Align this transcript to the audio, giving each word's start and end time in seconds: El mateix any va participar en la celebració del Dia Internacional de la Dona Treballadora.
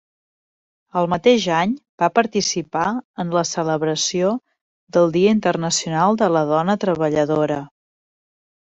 El 1.01 1.09
mateix 1.13 1.43
any 1.57 1.75
va 2.03 2.09
participar 2.15 2.87
en 3.25 3.35
la 3.37 3.45
celebració 3.49 4.33
del 4.97 5.15
Dia 5.19 5.37
Internacional 5.37 6.21
de 6.25 6.33
la 6.39 6.45
Dona 6.57 6.81
Treballadora. 6.89 7.63